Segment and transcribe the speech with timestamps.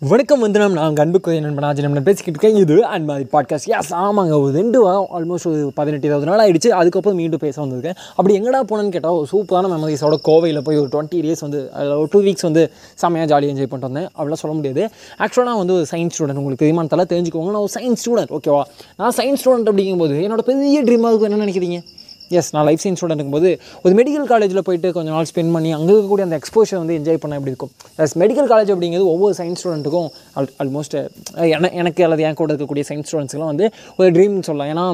[0.00, 2.56] வணக்கம் வந்து நம்ம நான் அன்புக்கு நண்பனாஜி நம்ம பேசிக்கிட்டு இருக்கேன்.
[2.62, 4.42] இது அண்ட் மாதிரி பாட்காஸ்ட் எஸ் ஆமாங்க.
[4.42, 7.96] ஒரு ரெண்டு வாரம் ஆல்மோஸ்ட் ஒரு பதினெட்டு இருபது நாள் ஆகிடுச்சு அதுக்கப்புறம் மீண்டும் பேச வந்திருக்கேன்.
[8.10, 12.08] அப்படி எங்கடா போனேன்னு கேட்டால் ஒரு சூப்பரான மெமரிஸோட கோவையில் போய் ஒரு டுவெண்ட்டி டேஸ் வந்து அதில் ஒரு
[12.10, 14.08] டூ வீக்ஸ் வந்து செம்மையாக ஜாலியாக என்ஜாய் பண்ணிட்டு வந்தேன்.
[14.18, 14.90] அப்படிலாம் சொல்ல முடியாது.
[15.18, 17.50] ஆக்சுவலாக நான் வந்து ஒரு சயின்ஸ் ஸ்டூடெண்ட் உங்களுக்கு தெரியுமானத்தால தெரிஞ்சுக்கோங்க.
[17.50, 18.62] நான் ஒரு சயின்ஸ் ஸ்டூடெண்ட் ஓகேவா
[18.96, 21.30] நான் சயின்ஸ் ஸ்டூடெண்ட் அப்படிங்கும்போது என்னோட பெரிய ட்ரீமாக இருக்கும்.
[21.30, 21.80] என்ன நினைக்கிறீங்க?
[22.40, 23.50] எஸ் நான் லைஃப் சயின்ஸ் ஸ்டூடெண்ட் இருக்கும்போது
[23.84, 27.38] ஒரு மெடிக்கல் காலேஜில் போயிட்டு கொஞ்சம் நாள் ஸ்பெண்ட் பண்ணி அங்கே இருக்கக்கூடிய அந்த எக்ஸ்போஷர் வந்து என்ஜாய் பண்ண
[27.38, 27.72] எப்படி இருக்கும்?
[28.04, 30.08] எஸ் மெடிக்கல் காலேஜ் அப்படிங்கிறது ஒவ்வொரு சயின்ஸ் ஸ்டூடெண்ட்டுக்கும்
[30.38, 30.96] ஆல் ஆல்மோஸ்ட்
[31.80, 33.66] எனக்கு அல்லது என் கூட இருக்கக்கூடிய சயின்ஸ் ஸ்டூடெண்ட்ஸ்லாம் வந்து
[34.00, 34.72] ஒரு ட்ரீம்னு சொல்லலாம்.
[34.74, 34.86] ஏன்னா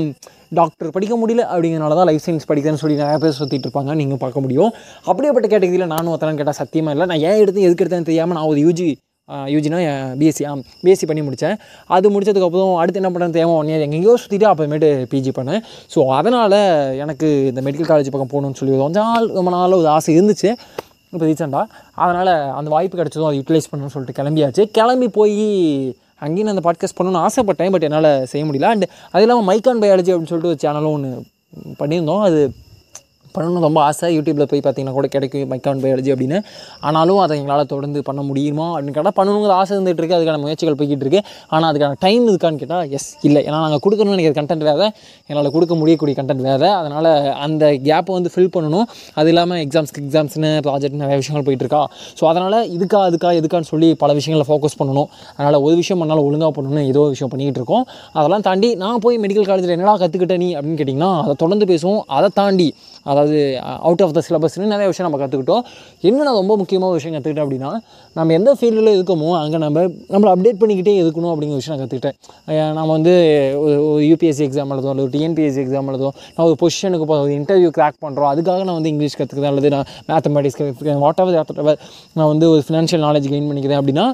[0.59, 4.45] டாக்டர் படிக்க முடியல அப்படிங்கிறனால தான் லைஃப் சயின்ஸ் படிக்கிறேன்னு சொல்லி நிறைய பேர் சுற்றிட்டு இருப்பாங்க நீங்கள் பார்க்க
[4.45, 4.71] முடியும்.
[5.11, 7.09] அப்படியேப்பட்ட கேட்டகரியில் நானும் ஒருத்தரன்னு கேட்டால் சத்தியமாக இல்லை.
[7.13, 8.89] நான் ஏன் எடுத்து எதுக்கு எடுத்தேன்னு தெரியாமல் நான் ஒரு யூஜி
[9.53, 9.79] யூஜினா
[10.21, 11.57] பிஎஸ்சி ஆம் பிஎஸ்சி பண்ணி முடித்தேன்.
[11.97, 15.63] அது முடிச்சதுக்கப்புறம் அடுத்து என்ன பண்ணுறது தேவை ஒன் இயர் எங்கேயோ சுற்றிட்டு அப்புறமேட்டு பிஜி பண்ணேன்.
[15.95, 16.57] ஸோ அதனால்
[17.05, 20.51] எனக்கு இந்த மெடிக்கல் காலேஜ் பக்கம் போகணுன்னு சொல்லி கொஞ்சம் கொஞ்ச நாள் ரொம்ப நாள் ஒரு ஆசை இருந்துச்சு.
[21.13, 21.67] இப்போ ரீசெண்டாக
[22.05, 24.63] அதனால் அந்த வாய்ப்பு கிடச்சதும் அதை யூட்டிலைஸ் பண்ணணும்னு சொல்லிட்டு கிளம்பியாச்சு.
[24.79, 25.39] கிளம்பி போய்
[26.25, 28.69] அங்கேயும் அந்த பாட்காஸ்ட் பண்ணணும்னு ஆசைப்பட்டேன் பட் என்னால் செய்ய முடியல.
[28.75, 31.13] அண்ட் அது இல்லாமல் மைக்கான் பயாலஜி அப்படின்னு சொல்லிட்டு ஒரு சேனலும் ஒன்று
[31.81, 32.23] பண்ணியிருந்தோம்.
[32.29, 32.41] அது
[33.37, 34.09] பண்ணணும்னு ரொம்ப ஆசை.
[34.17, 36.41] யூடியூப்பில் போய் பார்த்தீங்கன்னா கூட கிடைக்கும் மைக்கான் பயாலஜி அப்படின்னு.
[36.89, 38.67] ஆனாலும் அதை எங்களால் தொடர்ந்து பண்ண முடியுமா?
[38.75, 41.23] அப்படின்னு கேட்டால் பண்ணணுங்கிற ஆசை இருந்துகிட்டு இருக்குது அதுக்கான முயற்சிகள் போய்கிட்டு இருக்கு.
[41.55, 43.43] ஆனால் அதுக்கான டைம் இருக்கான்னு கேட்டால் எஸ் இல்லை.
[43.49, 44.89] ஏன்னா நாங்கள் கொடுக்கணும்னு நினைக்கிற கண்டென்ட் வேறு.
[45.31, 46.69] என்னால் கொடுக்க முடியக்கூடிய கண்டென்ட் வேறு.
[46.81, 47.11] அதனால்
[47.47, 48.87] அந்த கேப்பை வந்து ஃபில் பண்ணணும்.
[49.21, 51.83] அது இல்லாமல் எக்ஸாம்ஸ்க்கு எக்ஸாம்ஸ்னு ப்ராஜெக்ட் நிறைய விஷயங்கள் போயிட்டுருக்கா
[52.19, 55.09] ஸோ அதனால் இதுக்கா அதுக்கா எதுக்கான்னு சொல்லி பல விஷயங்களை ஃபோக்கஸ் பண்ணணும்.
[55.37, 57.85] அதனால் ஒரு விஷயம் பண்ணாலும் ஒழுங்காக பண்ணணும்னு ஏதோ விஷயம் பண்ணிக்கிட்டு இருக்கோம்.
[58.19, 62.03] அதெல்லாம் தாண்டி நான் போய் மெடிக்கல் காலேஜில் என்னடா கற்றுக்கிட்ட நீ அப்படின்னு கேட்டிங்கன்னா அதை தொடர்ந்து பேசுவோம்.
[62.19, 62.69] அதை தாண்டி
[63.11, 63.43] அதை அதாவது
[63.81, 65.63] அவுட் ஆஃப் த சிலபஸ்னு நிறைய விஷயம் நம்ம கற்றுக்கிட்டோம்
[66.03, 67.71] என்ன நான் ரொம்ப முக்கியமான ஒரு விஷயம் கற்றுக்கிட்டேன் அப்படின்னா
[68.17, 72.89] நம்ம எந்த ஃபீல்டில் இருக்கோமோ அங்கே நம்ம நம்மளை அப்டேட் பண்ணிக்கிட்டே இருக்கணும் அப்படிங்கிற விஷயம் நான் கற்றுக்கிட்டேன் நம்ம
[72.89, 73.15] வந்து
[73.87, 77.99] ஒரு யூபிஎஸ்சி எக்ஸாம் எழுதும் அல்லது டிஎன்பிஎஸ்சி எக்ஸாம் எழுதும் நான் ஒரு பொசிஷனுக்கு போகிறோம் ஒரு இன்டர்வியூ கிராக்
[78.03, 81.23] பண்ணுறோம் அதுக்காக நான் வந்து இங்கிலீஷ் கற்றுக்கிறேன் அல்லது நான் மேத்தமெட்டிக்ஸ் கற்றுக்கிறேன் வாட்
[81.59, 81.79] எவர்
[82.13, 84.07] நான் வந்து ஒரு ஃபினான்ஷியல் நாலேஜ் கெயின் பண்ணிக்கிறேன் அப்படின்னா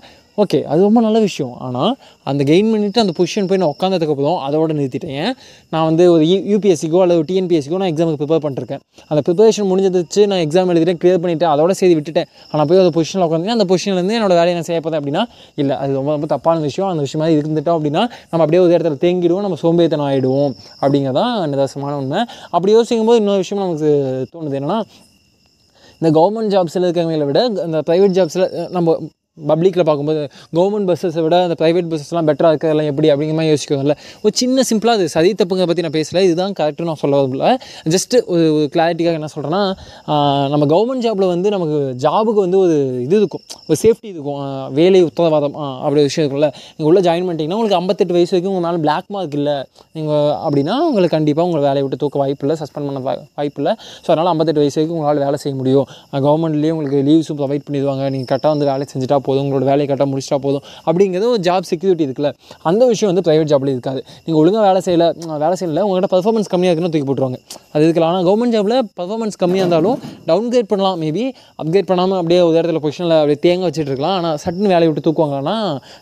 [0.42, 1.54] ஓகே அது ரொம்ப நல்ல விஷயம்.
[1.66, 1.92] ஆனால்
[2.30, 5.14] அந்த கெயின் பண்ணிவிட்டு அந்த பொசிஷன் போய் நான் உட்காந்ததுக்கப்புறம் அதோட நிறுத்திட்டேன்.
[5.24, 5.34] ஏன்?
[5.72, 8.82] நான் வந்து ஒரு யூபிஎஸ்சிக்கோ அல்லது டிஎன்பிஎஸ்சிக்கோ நான் எக்ஸாமுக்கு ப்ரிப்பேர் பண்ணிருக்கேன்.
[9.10, 12.28] அந்த ப்ரிப்பரேஷன் முடிஞ்சதுச்சு நான் எக்ஸாம் எழுதிட்டேன் க்ளியர் பண்ணிவிட்டு அதோட செய்தி விட்டுட்டேன்.
[12.52, 16.10] ஆனால் போய் அந்த பொசிஷனில் உட்காந்து அந்த பொசிஷன்லேருந்து என்னோட வேலையை நான் செய்ய அப்படின்னா இல்லை அது ரொம்ப
[16.16, 16.90] ரொம்ப தப்பான விஷயம்.
[16.92, 22.22] அந்த விஷயமா இருந்துட்டோம் அப்படின்னா நம்ம அப்படியே ஒரு இடத்துல தேங்கிடுவோம் நம்ம சோம்பேறித்தனம் ஆகிடுவோம் அப்படிங்கிறதான் நிதாசமான உண்மை.
[22.50, 23.90] அப்படி யோசிக்கும் போது இன்னொரு விஷயம் நமக்கு
[24.34, 24.80] தோணுது என்னென்னா
[26.00, 28.94] இந்த கவர்மெண்ட் ஜாப்ஸில் இருக்கிறவங்களை விட இந்த ப்ரைவேட் ஜாப்ஸில் நம்ம
[29.48, 34.32] பப்ளிக்கில் பார்க்கும்போது கவர்மெண்ட் பஸ்ஸஸை விட அந்த ப்ரைவேட் பஸ்ஸஸ்லாம் பெட்டராக இருக்கிறதெல்லாம் எப்படி அப்படிங்கிற மாதிரி யோசிக்கல ஒரு
[34.32, 36.22] சின்ன சிம்பிளாக அது சதி தப்புங்க பற்றி நான் பேசல.
[36.22, 39.76] இதுதான் கரெக்டு நான் சொல்ல வரல ஜஸ்ட்டு ஒரு கிளாரிட்டிக்காக என்ன சொல்கிறேன்னா
[40.48, 43.40] நம்ம கவர்மெண்ட் ஜாப்பில் வந்து நமக்கு ஜாபுக்கு வந்து ஒரு இது இருக்கும்.
[43.68, 44.72] ஒரு சேஃப்டி இருக்கும்.
[44.72, 45.54] வேலை உத்தரவாதம்.
[45.54, 46.52] அப்படி விஷயம் இருக்கும்ல.
[46.76, 49.64] நீங்கள் உள்ளே ஜாயின் பண்ணிட்டீங்கன்னா உங்களுக்கு ஐம்பத்தெட்டு வயசு வரைக்கும் உங்கள் மேலே பிளாக் மார்க் இல்லை.
[49.92, 52.62] நீங்கள் அப்படின்னா உங்களுக்கு கண்டிப்பாக உங்களை வேலையை விட்டு தூக்க வாய்ப்பு இல்லை.
[52.62, 53.72] சஸ்பெண்ட் பண்ண வாய்- வாய்ப்பு இல்லை.
[53.72, 55.86] ஸோ அதனால் ஐம்பத்தெட்டு வயசு வரைக்கும் உங்களால் வேலை செய்ய முடியும்.
[56.12, 58.10] கவர்மெண்ட்லேயே உங்களுக்கு லீவ்ஸும் ப்ரொவைட் பண்ணிடுவாங்க.
[58.10, 62.06] நீங்கள் கரெக்டாக வந்து வேலை செஞ்சுட்டா போதும் உங்களோட வேலையை கரெக்டாக முடிச்சிட்டா போதும் அப்படிங்கிறது ஒரு ஜாப் செக்யூரிட்டி
[62.08, 62.32] இருக்குல்ல.
[62.70, 64.00] அந்த விஷயம் வந்து ப்ரைவேட் ஜாப்ல இருக்காது.
[64.24, 65.08] நீங்கள் ஒழுங்காக வேலை செய்யலை
[65.44, 67.38] வேலை செய்யல உங்கள்கிட்ட பர்ஃபார்மன்ஸ் கம்மியாக இருக்குன்னு தூக்கி போட்டுருவாங்க.
[67.74, 69.98] அது இருக்கலாம் ஆனால் கவர்மெண்ட் ஜாப்பில் பர்ஃபார்மன்ஸ் கம்மியாக இருந்தாலும்
[70.30, 70.98] டவுன் கிரேட் பண்ணலாம்.
[71.04, 71.24] மேபி
[71.62, 74.16] அப்கிரேட் பண்ணாமல் அப்படியே ஒரு இடத்துல பொசிஷனில் அப்படியே தேங்க வச்சுட்டு இருக்கலாம்.
[74.20, 75.56] ஆனால் சட்டுன்னு வேலையை விட்டு தூக்குவாங்கன்னா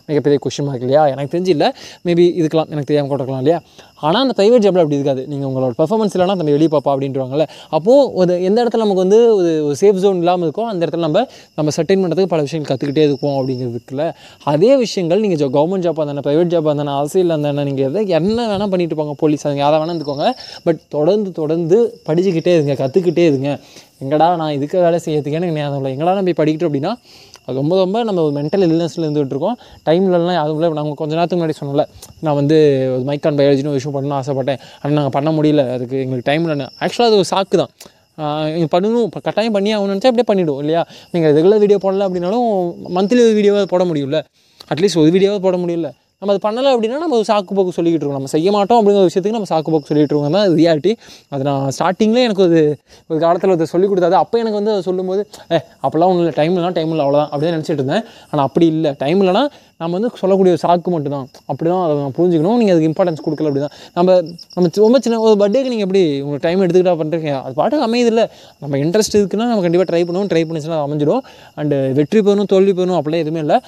[0.09, 1.03] மிகப்பெரிய கொஷின் மார்க் இல்லையா?
[1.13, 1.69] எனக்கு தெரிஞ்சு இல்லை
[2.07, 3.59] மேபி இதுக்கெல்லாம் எனக்கு தெரியாமல் கூட இருக்கலாம் இல்லையா?
[4.07, 5.21] ஆனால் அந்த ப்ரைவேட் ஜாப்பில் அப்படி இருக்காது.
[5.31, 7.45] நீங்கள் உங்களோட பர்ஃபார்மன்ஸ் இல்லைனா நம்ம வெளியே பார்ப்பா அப்படின்றாங்கல்ல
[7.77, 9.19] அப்போது ஒரு எந்த இடத்துல நமக்கு வந்து
[9.67, 11.25] ஒரு சேஃப் ஜோன் இல்லாமல் இருக்கோ அந்த இடத்துல நம்ம
[11.59, 14.05] நம்ம சட்டைன் பண்ணுறதுக்கு பல விஷயங்கள் கற்றுக்கிட்டே இருப்போம் அப்படிங்கிறதுக்குல
[14.53, 18.71] அதே விஷயங்கள் நீங்கள் கவர்மெண்ட் ஜாப் இருந்தானே ப்ரைவேட் ஜாப் இருந்தானே அரசியல் இருந்தானே நீங்கள் எதை என்ன வேணால்
[18.73, 20.27] பண்ணிட்டு இருப்பாங்க போலீஸ் அவங்க யாரை வேணால் இருந்துக்கோங்க
[20.67, 21.79] பட் தொடர்ந்து தொடர்ந்து
[22.09, 23.49] படிச்சுக்கிட்டே இருங்க கற்றுக்கிட்டே இருங்க.
[24.03, 25.91] எங்கடா நான் இதுக்கு வேலை செய்யறதுக்கு எனக்கு ஞாபகம் இல்லை.
[25.95, 26.91] எங்கடா நம்ம போய் படிக்கிட்டு அப்படின்னா
[27.57, 29.57] ரொம்ப ரொம்ப நம்ம ஒரு மென்டல் இல்னஸில் இருந்துகிட்டு இருக்கோம்.
[29.87, 30.69] டைம்லலாம் யாரும் இல்லை.
[30.79, 31.85] நாங்கள் கொஞ்ச நேரத்துக்கு முன்னாடி சொன்னல
[32.25, 32.57] நான் வந்து
[32.95, 34.59] ஒரு மைக்கான் பயாலஜின்னு ஒரு விஷயம் பண்ணணும்னு ஆசைப்பட்டேன்.
[34.81, 35.65] ஆனால் நாங்கள் பண்ண முடியல.
[35.75, 37.71] அதுக்கு எங்களுக்கு டைம் இல்லை ஆக்சுவலாக அது ஒரு சாக்கு தான்.
[38.53, 39.05] நீங்கள் பண்ணணும்.
[39.09, 40.81] இப்போ கட்டாயம் பண்ணி ஆகணும்னு நினச்சா அப்படியே பண்ணிவிடும் இல்லையா?
[41.13, 42.47] நீங்கள் ரெகுலர் வீடியோ போடல அப்படின்னாலும்
[42.97, 44.19] மந்த்லி ஒரு வீடியோவாக போட முடியும்ல.
[44.73, 45.89] அட்லீஸ்ட் ஒரு வீடியோவாக போட முடியல.
[46.21, 48.17] நம்ம அது பண்ணலை அப்படின்னா நம்ம ஒரு சாக்கு போக்கு சொல்லிக்கிட்டு இருக்கோம்.
[48.19, 50.33] நம்ம செய்ய மாட்டோம் அப்படிங்கிற விஷயத்துக்கு நம்ம சாக்கு போக்கு சொல்லிகிட்டு இருக்கோம்.
[50.37, 50.91] தான் ரியாலிட்டி
[51.33, 52.59] அது நான் ஸ்டார்டிங்லேயே எனக்கு ஒரு
[53.11, 55.21] ஒரு காலத்தில் அதை சொல்லிக் கொடுத்தாது அப்போ எனக்கு வந்து அதை சொல்லும்போது
[55.53, 56.33] ஏ அப்போல்லாம் ஒன்றும் இல்லை.
[56.39, 57.03] டைம் இல்லைனா டைம் இல்லை.
[57.05, 58.03] அவ்வளோதான் அப்படின்னு நினச்சிட்டு இருந்தேன்.
[58.31, 58.91] ஆனால் அப்படி இல்லை.
[59.03, 59.43] டைம் இல்லைனா
[59.81, 61.27] நம்ம வந்து சொல்லக்கூடிய ஒரு சாக்கு மட்டும்தான்.
[61.51, 62.57] அப்படி தான் அதை நான் புரிஞ்சுக்கணும்.
[62.61, 64.17] நீங்கள் அதுக்கு இம்பார்ட்டன்ஸ் கொடுக்கல அப்படி தான் நம்ம
[64.55, 68.25] நம்ம ரொம்ப சின்ன ஒரு பர்த்டேக்கு நீங்கள் எப்படி உங்களுக்கு டைம் எடுத்துக்கிட்டா பண்ணுறீங்க அது பாட்டுக்கு அமையதில்லை
[68.63, 70.31] நம்ம இன்ட்ரெஸ்ட் இருக்குன்னா நம்ம கண்டிப்பாக ட்ரை பண்ணுவோம்.
[70.33, 71.23] ட்ரை பண்ணிச்சுன்னா அமைஞ்சிடும்.
[71.61, 73.59] அண்டு வெற்றி பெறணும் தோல்வி பெறணும் அப்படிலாம் எதுவுமே இல்லை.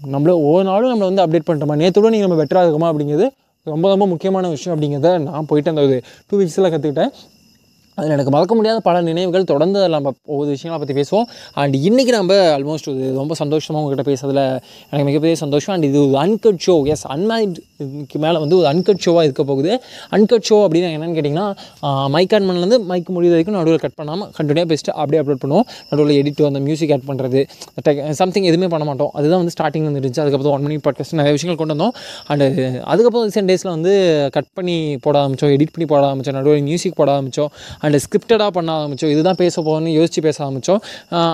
[0.00, 3.26] நம்மள ஒவ்வொரு நாளும் நம்மளை வந்து அப்டேட் பண்ணுறோமா நேற்றோட நீங்கள் நம்ம பெட்டராக இருக்குமா அப்படிங்கிறது
[3.66, 5.96] ரொம்ப ரொம்ப முக்கியமான விஷயம் அப்படிங்கிறத நான் போயிட்டு அந்த ஒரு
[6.28, 7.12] டூ வீக்ஸில் கற்றுக்கிட்டேன்
[7.98, 11.26] அதில் எனக்கு மறக்க முடியாத பல நினைவுகள் தொடர்ந்து அதில் நம்ம ஒவ்வொரு விஷயங்களை பற்றி பேசுவோம்.
[11.60, 14.42] அண்ட் இன்றைக்கி நம்ம ஆல்மோஸ்ட் இது ரொம்ப சந்தோஷமாக உங்ககிட்ட பேசுறதுல
[14.90, 15.72] எனக்கு மிகப்பெரிய சந்தோஷம்.
[15.74, 19.72] அண்ட் இது ஒரு அன்கட் ஷோ எஸ் அன்மேரிட்க்கு மேலே வந்து ஒரு அன்கட் ஷோவாக இருக்க போகுது.
[20.16, 21.46] அன்கட் ஷோ அப்படின்னு என்னென்னு கேட்டிங்கன்னா
[22.16, 25.66] மைக் ஆன் பண்ணலேருந்து மைக் முடிவு வரைக்கும் நடுவில் கட் பண்ணாமல் கண்டினியூ பேசிட்டு அப்படியே அப்லோட் பண்ணுவோம்.
[25.90, 27.42] நடுவில் எடிட் அந்த மியூசிக் ஆட் பண்ணுறது
[28.22, 29.12] சம்திங் எதுவுமே பண்ண மாட்டோம்.
[29.20, 30.22] அதுதான் வந்து ஸ்டார்டிங் வந்து இருந்துச்சு.
[30.24, 31.94] அதுக்கப்புறம் ஒன் மினிட் பாட்காஸ்ட் நிறைய விஷயங்கள் கொண்டு வந்தோம்.
[32.30, 32.46] அண்டு
[32.92, 33.94] அதுக்கப்புறம் ரீசெண்ட் டேஸில் வந்து
[34.38, 34.76] கட் பண்ணி
[35.06, 37.50] போட ஆரம்பித்தோம் எடிட் பண்ணி போட ஆரம்பித்தோம் நடுவில் மியூசிக் போட ஆரம்பித்தோம்
[37.84, 40.80] அண்ட் ஸ்கிரிப்டடாக பண்ண ஆரம்பித்தோம் இதுதான் பேச போகணும்னு யோசித்து பேச ஆரம்பித்தோம்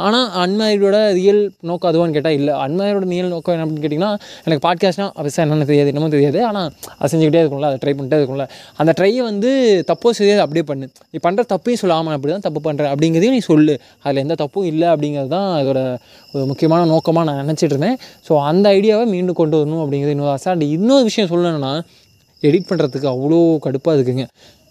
[0.07, 2.53] ஆனால் அன்மாரியோட ரியல் நோக்கம் அதுவான்னு கேட்டால் இல்லை.
[2.67, 4.13] அன்மாரியோட ரியல் நோக்கம் என்ன அப்படின்னு கேட்டிங்கன்னா
[4.47, 6.41] எனக்கு பாட்காஸ்ட்னால் அவசியம் என்னென்ன தெரியாது என்னமோ தெரியாது.
[6.51, 6.69] ஆனால்
[6.99, 8.47] அது செஞ்சுக்கிட்டே இருக்கும்ல அதை ட்ரை பண்ணிட்டே இருக்கும்ல.
[8.83, 9.51] அந்த ட்ரையை வந்து
[9.91, 10.89] தப்போ சரியாது அப்படியே பண்ணு.
[11.13, 13.77] நீ பண்ணுற தப்பையும் சொல்லாமல் அப்படி தான் தப்பு பண்ணுறேன் அப்படிங்கிறதையும் நீ சொல்லு.
[14.05, 15.81] அதில் எந்த தப்பும் இல்லை அப்படிங்கிறது தான் அதோட
[16.35, 17.99] ஒரு முக்கியமான நோக்கமாக நான் நினச்சிட்டு இருந்தேன்.
[18.27, 20.49] ஸோ அந்த ஐடியாவை மீண்டும் கொண்டு வரணும் அப்படிங்கிறது இன்னொரு ஆசை.
[20.55, 21.73] அண்ட் இன்னொரு விஷயம் சொல்லணும்னா
[22.49, 24.25] எடிட் பண்ணுறதுக்கு அவ்வளோ கடுப்பாக இருக்குங்க.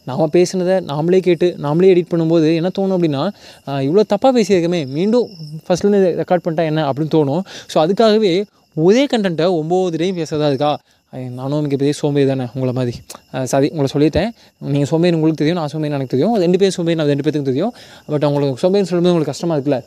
[0.09, 3.23] நாம் பேசுனதை நாமளே கேட்டு நாமளே எடிட் பண்ணும்போது என்ன தோணும் அப்படின்னா
[3.67, 5.29] இவ்வளோ தப்பாக பேசியிருக்கமே மீண்டும்
[5.67, 7.41] ஃபஸ்ட்லேருந்து ரெக்கார்ட் பண்ணிட்டா என்ன அப்படின்னு தோணும்.
[7.73, 8.45] ஸோ அதுக்காகவே
[8.75, 10.79] ஒரே கண்டென்ட்டை ஒம்பது டைம் பேசுகிறதா இருக்கா?
[11.11, 12.97] ஐ- நானும் மிகப்பெரிய சோம்பேறி தானே உங்களை மாதிரி.
[13.43, 14.29] சரி உங்களை சொல்லிட்டேன்.
[14.59, 16.39] நீங்கள் சோம்பேறி உங்களுக்கு தெரியும் நான் சோம்பேறி எனக்கு தெரியும்.
[16.39, 17.73] ரெண்டு பேரும் சோம்பேறி நான் ரெண்டு பேருக்கும் தெரியும்.
[18.05, 19.79] பட் உங்களுக்கு சோம்பேறின்னு சொல்லும்போது உங்களுக்கு கஷ்டமாக இருக்குல்ல?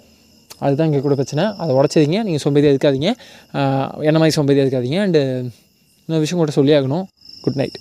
[0.58, 1.54] அதுதான் இங்கே கூட பிரச்சனை.
[1.58, 3.08] அதை உடச்சிதிங்க நீங்கள் சோம்பேறியாக இருக்காதீங்க.
[4.02, 4.98] என்ன மாதிரி சோம்பேறியாக இருக்காதீங்க.
[5.04, 5.22] அண்டு
[6.04, 7.04] இன்னொரு விஷயம் கூட சொல்லி ஆகணும்.
[7.42, 7.78] Good night